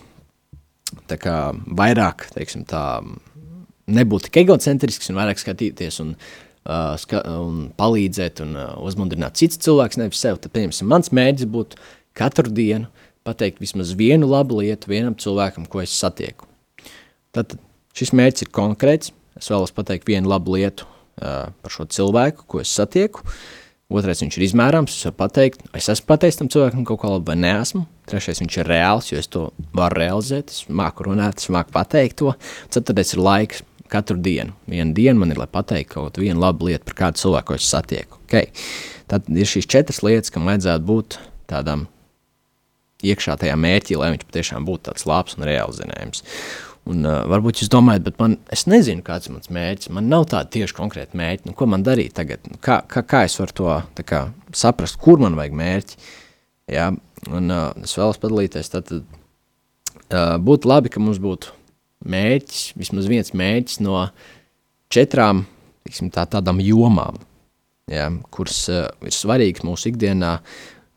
[1.13, 1.37] kā
[1.77, 3.01] vairāk, teiksim tā,
[3.91, 9.59] nebūt tik egocentrisks un vairāk skatīties un, uh, ska un palīdzēt un uh, uzmundrināt cits
[9.63, 11.81] cilvēks, nevis sev, tad, pieņemsim, mans mērķis būtu
[12.17, 12.89] katru dienu
[13.23, 16.47] pateikt vismaz vienu labu lietu vienam cilvēkam, ko es satieku.
[17.33, 17.55] Tad
[17.97, 19.13] šis mērķis ir konkrēts.
[19.39, 23.23] Es vēlos pateikt vienu labu lietu uh, par šo cilvēku, ko es satieku.
[23.93, 27.29] Otrais, viņš ir izmērāms, es varu pateikt, es esmu pateicis tam cilvēkam kaut ko labu
[27.29, 27.83] vai neesmu.
[28.09, 29.43] Trešais, viņš ir reāls, jo es to
[29.77, 32.33] varu realizēt, es māku runāt, es māku pateikt to.
[32.73, 33.61] Ceturtais ir laiks,
[33.93, 34.55] katru dienu.
[34.69, 37.69] Vienu dienu man ir, lai pateiktu kaut vienu labu lietu par kādu cilvēku, ko es
[37.69, 38.21] satieku.
[38.25, 38.49] Okay.
[39.11, 41.19] Tad ir šīs četras lietas, kam vajadzētu būt
[41.51, 41.85] tādam
[43.03, 46.23] iekšā tajā mērķī, lai viņš patiešām būtu tāds labs un realizējams.
[46.89, 49.91] Un, uh, varbūt jūs domājat, bet man, es nezinu, kāds ir mans mērķis.
[49.95, 51.47] Man nav tāda tieši konkrēta mērķa.
[51.47, 52.43] Nu, ko man darīt tagad?
[52.49, 55.99] Nu, kā, kā, kā es varu to kā, saprast, kur man vajag mērķi?
[56.73, 56.89] Jā,
[57.31, 58.73] un uh, es vēlos padalīties.
[58.75, 61.55] Tad uh, būtu labi, ka mums būtu
[62.03, 64.03] mērķis, vismaz viens mērķis no
[64.91, 65.45] četrām
[65.87, 67.19] tiksim, tā, tādām jomām,
[67.91, 70.35] jā, kuras uh, ir svarīgas mūsu ikdienā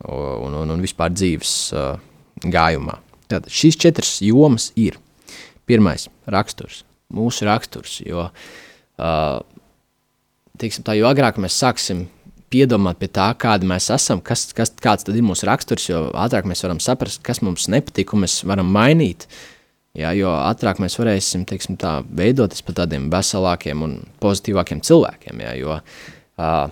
[0.07, 1.97] un, un, un vispār dzīves uh,
[2.43, 2.99] gājumā.
[3.27, 4.99] Tātad šīs četras jomas ir
[5.67, 6.85] Pirmais- raksturs.
[7.13, 8.01] Mūsu raksturs.
[8.07, 8.31] Jo,
[8.99, 9.41] uh,
[10.59, 12.07] teiksim, tā, jo agrāk mēs sāksim
[12.51, 16.63] piedomāt pie tā, kāda mēs esam, kas, kas, kāds ir mūsu raksturs, jo ātrāk mēs
[16.65, 19.27] varam saprast, kas mums nepatīk, un mēs varam mainīt.
[19.97, 25.41] Jā, jo ātrāk mēs varēsim teiksim, tā, veidoties par tādiem veselākiem un pozitīvākiem cilvēkiem.
[25.41, 26.67] Jā, jo uh,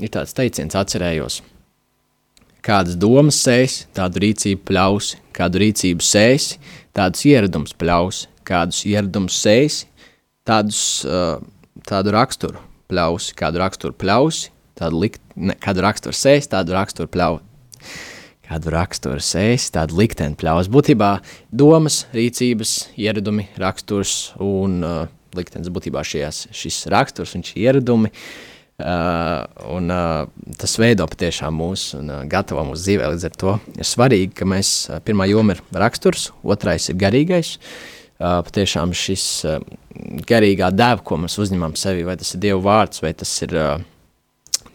[0.00, 1.42] ir tāds teiciens, atcerējos,
[2.64, 6.56] kādas domas sēsi, tādu rīcību pļausi, kādu rīcību sēsi,
[6.96, 9.86] tādus ieradumus pļausi, kādus ieradumus sēsi,
[10.46, 11.38] tādus, uh,
[11.88, 17.44] tādu raksturu pļausi, kādu raksturu pļausi, tādu likt, ne, kādu raksturu sēsi, tādu raksturu pļausi.
[18.46, 20.68] Kādu raksturu sēsi, tādu likteni pļaus.
[20.70, 21.16] Būtībā
[21.50, 28.28] domas, rīcības, ieradumi, raksturs un uh, liktenis būtībā šies, šis raksturs un šie ieradumi uh,
[28.76, 29.40] Uh,
[29.72, 30.26] un, uh,
[30.60, 33.06] tas veido patiešām mūsu un uh, gatavo mūsu dzīvē.
[33.14, 37.54] Līdz ar to ir svarīgi, ka mēs uh, pirmā joma ir raksturs, otrais ir garīgais.
[37.56, 39.64] Uh, patiešām šis uh,
[40.28, 43.74] garīgā dēva, ko mēs uzņemam sevi, vai tas ir Dieva vārds, vai tas ir uh,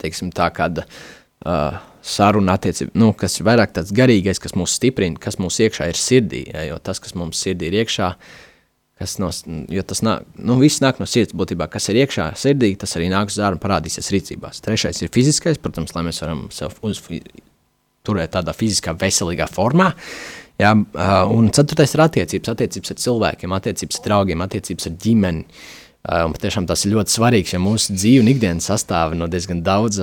[0.01, 5.21] teiksim, tā kāda uh, saruna attiecība, nu, kas ir vairāk tāds garīgais, kas mūs stiprina,
[5.21, 6.47] kas mūsu iekšā ir sirdī.
[6.71, 8.50] Jo tas, kas mums sirdī ir iekšā, uh,
[9.01, 9.31] kas no,
[9.73, 13.07] jo tas nāk, nu, viss nāk no sirds būtībā, kas ir iekšā sirdī, tas arī
[13.09, 14.61] nāks uz ārā un parādīsies rīcībās.
[14.61, 17.01] Trešais ir fiziskais, protams, lai mēs varam sev uz,
[18.05, 19.89] turēt tādā fiziskā, veselīgā formā.
[20.61, 20.75] Jā,
[21.33, 25.47] un ceturtais ir attiecības, attiecības ar cilvēkiem, attiecības ar draugiem, attiecības ar ģimeni.
[26.27, 29.97] Un patiešām tas ir ļoti svarīgs, jo mūsu dzīve un ikdiena sastāv no diezgan daudz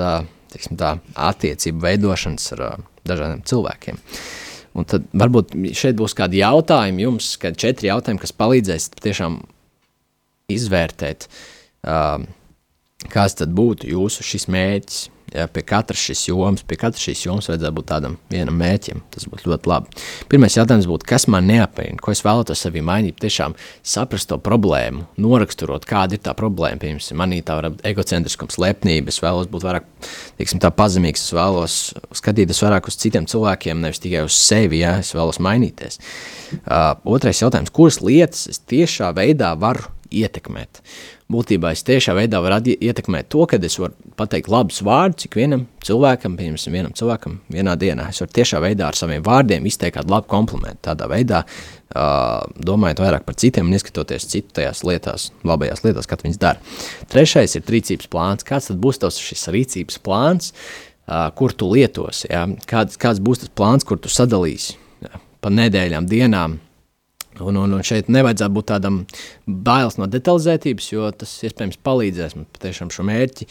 [0.51, 0.97] teiksim, tā,
[1.29, 2.67] attiecību veidošanas ar
[3.07, 3.99] dažādiem cilvēkiem.
[3.99, 4.48] Uh,
[4.79, 9.41] Un tad varbūt šeit būs kādi jautājumi jums, kad četri jautājumi, kas palīdzēs tiešām
[10.55, 11.27] izvērtēt,
[11.89, 12.23] uh,
[13.11, 15.01] kāds tad būtu jūsu šis mērķis,
[15.35, 19.03] Ja, pie katras šīs jomas, pie katras šīs jomas vajadzētu būt tādam vienam mērķim.
[19.13, 20.05] Tas būtu ļoti labi.
[20.33, 25.05] Pirmais jautājums būtu, kas man neapmienina, ko es vēlētos sevī mainīt, tiešām saprast to problēmu,
[25.21, 26.81] noraksturot, kāda ir tā problēma.
[26.81, 29.91] Piemēram, manī tā var būt egocentriskums, lepnība, es vēlos būt vairāk
[30.41, 31.77] teiksim, pazemīgs, es vēlos
[32.23, 36.01] skatīties vairāk uz citiem cilvēkiem, nevis tikai uz sevi, ja es vēlos mainīties.
[36.63, 40.81] Uh, otrais jautājums, kuras lietas es tiešā veidā varu ietekmēt
[41.33, 45.67] būtībā es tiešā veidā varu ietekmēt to, ka es varu pateikt labus vārdus ik vienam
[45.85, 48.09] cilvēkam, pieņemsim, vienam cilvēkam vienā dienā.
[48.09, 50.81] Es varu tiešā veidā ar saviem vārdiem izteikt kādu labu komplimentu.
[50.89, 56.25] Tādā veidā, uh, domājot vairāk par citiem un ieskatoties citu tajās lietās, labajās lietās, kad
[56.25, 56.79] viņas dara.
[57.13, 58.47] Trešais ir rīcības plāns.
[58.49, 62.33] Kāds tad būs tavs šis rīcības plāns, uh, kur tu lietosi?
[62.33, 62.47] Ja?
[62.71, 65.21] Kāds, kāds būs tas plāns, kur tu sadalīsi ja?
[65.45, 66.57] pa nedēļām, dienām,
[67.45, 69.01] Un, un, un šeit nevajadzētu būt tādam
[69.47, 73.49] bailes no detalizētības, jo tas iespējams palīdzēs mums patiešām šo mērķi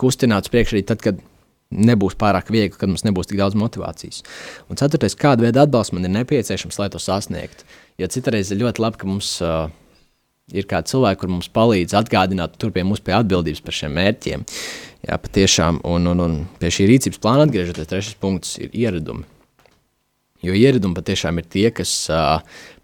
[0.00, 1.20] kustināt uz priekšu arī tad, kad
[1.70, 4.24] nebūs pārāk viegli, kad mums nebūs tik daudz motivācijas.
[4.70, 7.66] Un ceturtais, kāda veida atbalsts man ir nepieciešams, lai to sasniegtu.
[8.00, 9.68] Jo citreiz ir ļoti labi, ka mums uh,
[10.50, 14.46] ir kādi cilvēki, kur mums palīdz atgādināt, tur pie mums pie atbildības par šiem mērķiem.
[15.06, 19.28] Jā, patiešām, un, un, un pie šī rīcības plāna atgriežoties, trešais punkts ir ieradumi.
[20.44, 22.40] Jo ieradumi patiešām ir tie, kas uh,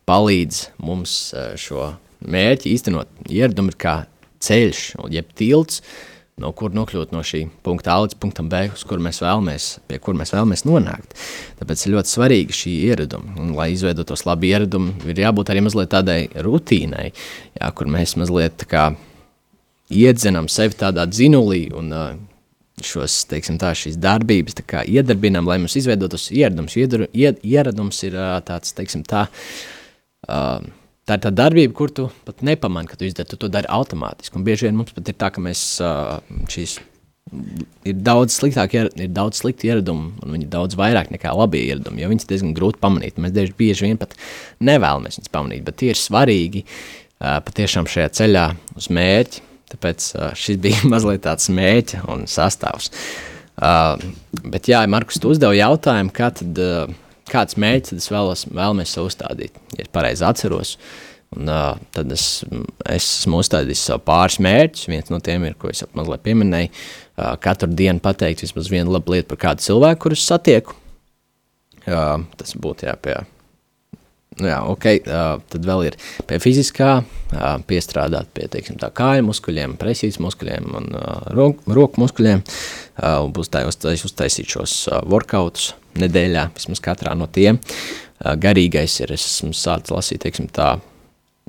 [0.09, 1.95] palīdz mums uh, šo
[2.27, 3.09] mērķi īstenot.
[3.33, 3.97] Ieradumi ir kā
[4.45, 5.81] ceļš, jeb tilts,
[6.40, 9.99] no kur nokļūt no šī punkta A līdz punktam B, uz kur mēs vēlamies, pie
[10.05, 11.16] kur mēs vēlamies nonākt.
[11.61, 13.37] Tāpēc ir ļoti svarīgi šī ieraduma.
[13.40, 17.09] Un, lai izveidotos labi ieradumi, ir jābūt arī mazliet tādai rutīnai,
[17.57, 18.90] jā, kur mēs mazliet kā
[19.88, 22.09] iedzenam sevi tādā dzinulī un uh,
[22.84, 26.76] šos, teiksim, tā, šīs darbības tā iedarbinām, lai mums izveidotos ieradums.
[26.76, 29.26] Iedar, ied, ieradums ir tāds, teiksim, tā,
[30.26, 34.36] tā ir tā darbība, kur tu pat nepamani, ka tu izdari, tu to dari automātiski.
[34.36, 35.62] Un bieži vien mums pat ir tā, ka mēs
[36.52, 36.76] šīs
[37.88, 42.04] ir daudz sliktāk, ir daudz slikti ieradumi, un viņi ir daudz vairāk nekā labi ieradumi,
[42.04, 43.18] jo viņas diezgan grūti pamanīt.
[43.18, 44.14] Mēs bieži vien pat
[44.62, 46.66] nevēlamies viņus pamanīt, bet tie ir svarīgi
[47.18, 52.92] patiešām šajā ceļā uz mērķi, tāpēc šis bija mazliet tāds mēķa un sastāvs.
[53.57, 53.96] Uh,
[54.44, 59.57] bet, jā, Markus, tu uzdevi jautājumu, kā tad, uh, kāds tad es vēlos, vēlamies uzstādīt,
[59.79, 60.76] ja es pareizi atceros.
[61.37, 62.44] Un, uh, tad es,
[62.85, 64.87] es esmu uzstādījis sev pāris mērķus.
[64.92, 69.16] Viens no tiem ir, ko es mazliet pieminēju, uh, katru dienu pateikt vismaz vienu labu
[69.16, 70.76] lietu par kādu cilvēku, kurus satieku.
[71.87, 73.36] Uh, tas būtu jā, pie Nu
[74.42, 75.96] jā, ok, uh, tad vēl ir
[76.29, 82.42] pie fiziskā, uh, piestrādāt pie teiksim, kāju muskuļiem, presijas muskuļiem un uh, roku, roku muskuļiem.
[82.96, 87.61] Uh, būs tā, es uztaisīt šos uh, workoutus nedēļā, vismaz katrā no tiem.
[88.20, 90.75] Uh, garīgais ir, es esmu sācis lasīt, teiksim tā,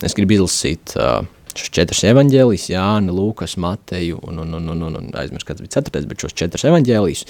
[0.03, 1.25] es gribu izlasīt uh,
[1.57, 5.79] šos četrus evaņģēlijus, Jāni, Lūkas, Mateju un, un, un, un, un, un aizmirst, kāds bija
[5.79, 7.25] ceturtais, bet šos četrus evaņģēlijus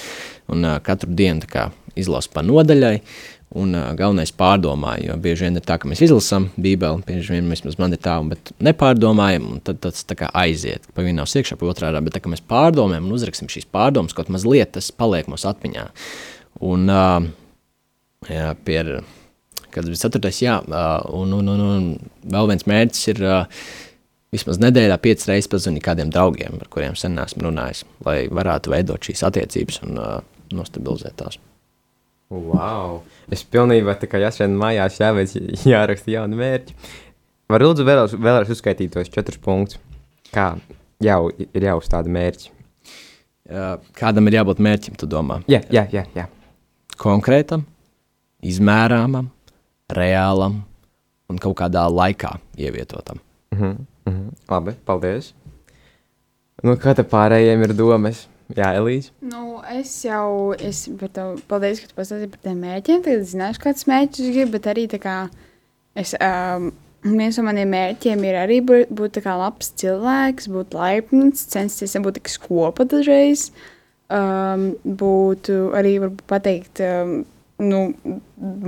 [0.53, 1.65] un uh, katru dienu tā kā
[1.97, 6.01] izlasu pa nodaļai, uh, Un uh, galvenais pārdomāju, jo bieži vien ir tā, ka mēs
[6.03, 10.27] izlasām Bībeli, bieži vien mēs, man ir tā, bet nepārdomājam, un tad tas tā kā
[10.35, 14.17] aiziet pa vienā iekšā, pa otrā, bet tā kā mēs pārdomājam un uzrakstam šīs pārdomas,
[14.17, 15.87] kaut mazliet tas paliek mūsu atmiņā.
[16.67, 17.29] Un, uh,
[18.27, 18.81] jā, pie,
[19.71, 21.89] kad bija ceturtais, jā, uh, un, un, un, un
[22.27, 23.67] vēl viens mērķis ir uh,
[24.35, 29.07] vismaz nedēļā piecas reizes pazvanīt kādiem draugiem, ar kuriem sen esmu runājis, lai varētu veidot
[29.07, 30.17] šīs attiecības un uh,
[30.51, 31.39] nostabilizēt tās.
[32.29, 33.01] Wow!
[33.31, 36.75] Es pilnībā tā kā jāsēž mājās, jāveic, jāraksta jauni mērķi.
[37.47, 39.79] Var lūdzu vēlreiz, vēlreiz uzskaitīt tos četrus punktus,
[40.33, 40.49] kā
[41.03, 42.51] jau ir jāuzstāda mērķi.
[43.95, 45.39] Kādam ir jābūt mērķim, tu domā?
[45.47, 46.03] Jā, jā, jā.
[46.17, 46.27] jā.
[46.99, 47.63] Konkrētam,
[48.43, 49.29] izmērāmam,
[49.95, 50.61] reālam
[51.31, 53.21] un kaut kādā laikā ievietotam.
[53.53, 54.31] Uh -huh, uh -huh.
[54.49, 55.33] Labi, paldies.
[56.63, 58.27] Nu, kā te pārējiem ir domas?
[58.55, 59.11] Jā, Elīze.
[59.27, 63.01] Nu, es jau, es par to paldies, ka tu pastāstīji par tiem mērķiem.
[63.03, 65.15] Tagad es zināšu, kāds mērķis es gribu, bet arī tā kā
[65.99, 66.69] es, um,
[67.03, 71.97] viens no maniem mērķiem ir arī būt, būt tā kā labs cilvēks, būt laipns, censties
[71.97, 73.49] nebūt tik skopa dažreiz.
[74.07, 77.17] Um, būtu arī, varbūt pateikt, um,
[77.59, 77.81] nu,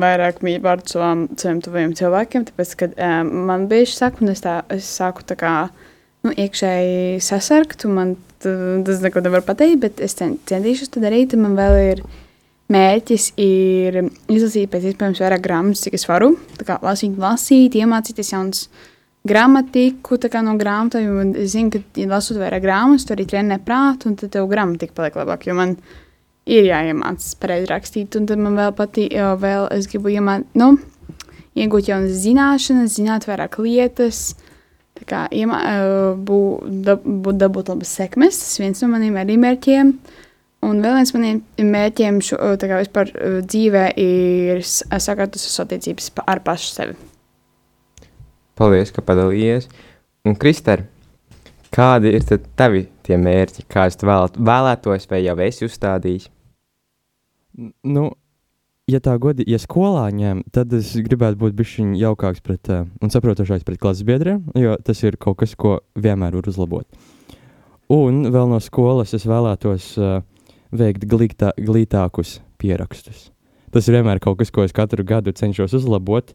[0.04, 4.44] vairāk mīļu vārdu savām, saviem tuviem cilvēkiem, tāpēc, kad um, man bieži saka, un es
[4.44, 5.54] tā, es sāku tā kā,
[6.26, 11.36] nu, iekšēji sasargt, un man tas neko nevar pateikt, bet es centīšos to darīt.
[11.40, 12.04] Man vēl ir
[12.72, 16.36] mērķis ir izlasīt pēc iespējams vairāk grāmatas, cik es varu.
[16.60, 18.68] Tā kā lasīt, lasīt, iemācīties jaunas
[19.28, 21.34] gramatiku no grāmatām.
[21.36, 24.96] Es zinu, ka, ja lasot vairāk grāmatas, tu arī trenē prātu, un tad tev gramatika
[24.96, 25.48] paliek labāk.
[25.48, 25.76] Jo man
[26.50, 30.78] ir jāiemācās pareizi rakstīt, un tad man vēl patīk, jo vēl es gribu iemācīt, nu,
[31.60, 34.30] iegūt jaunas zināšanas, zināt vairāk lietas.
[34.32, 34.49] Uh,
[35.10, 35.60] kā, iemā,
[36.26, 38.40] būt, dab, būt dabūt labas sekmes.
[38.42, 39.94] Tas viens no maniem arī mērķiem.
[40.68, 43.14] Un vēl viens no maniem mērķiem šo, kā, vispār,
[43.46, 46.98] dzīvē ir sakārtot savas attiecības ar pašu sevi.
[48.60, 49.70] Paldies, ka padalījies.
[50.28, 50.84] Un, Kristēr,
[51.72, 52.26] kādi ir
[52.60, 56.28] tavi tie mērķi, kādus vēlēt, vēlētos vai jau esi uzstādījis?
[57.88, 58.10] Nu,
[58.90, 63.14] ja tā godi, ja skolā ņem, tad es gribētu būt bišķiņ jaukāks pret uh, un
[63.14, 66.88] saprotošāks pret klases biedriem, jo tas ir kaut kas, ko vienmēr var uzlabot.
[67.90, 70.22] Un vēl no skolas es vēlētos uh,
[70.76, 73.30] veikt glītā, glītākus pierakstus.
[73.74, 76.34] Tas ir vienmēr kaut kas, ko es katru gadu cenšos uzlabot,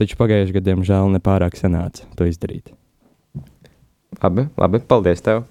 [0.00, 2.72] taču pagājušajā gadā, diemžēl, nepārāk sanāca to izdarīt.
[4.22, 5.44] Labi, labi, paldies tev.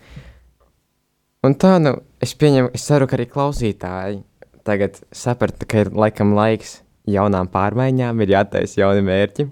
[1.44, 4.22] Un tā, nu, es pieņemu, es ceru, ka arī klausītāji
[4.68, 9.48] tagad sapratu, ka ir laikam laiks jaunām pārmaiņām, ir jātaisa jauni mērķi.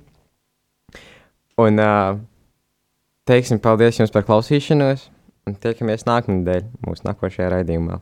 [1.61, 2.19] Un uh,
[3.29, 5.09] teiksim paldies jums par klausīšanos,
[5.47, 8.01] un tiekamies nākamnedēļ mūsu nākošajā raidījumā.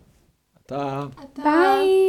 [0.69, 1.09] Tā!
[1.41, 1.99] Bye!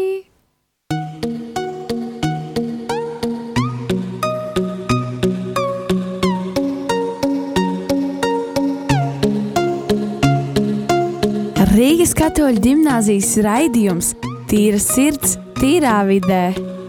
[11.80, 14.10] Rīgas katoļu ģimnāzijas raidījums
[14.50, 16.79] Tīra sirds, tīrā vidē.